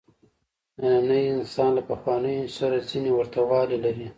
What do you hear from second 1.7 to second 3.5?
له پخوانیو سره ځینې ورته